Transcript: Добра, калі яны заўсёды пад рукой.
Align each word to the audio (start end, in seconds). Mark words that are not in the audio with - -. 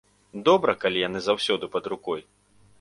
Добра, 0.47 0.75
калі 0.85 1.03
яны 1.09 1.19
заўсёды 1.27 1.71
пад 1.77 1.93
рукой. 1.95 2.21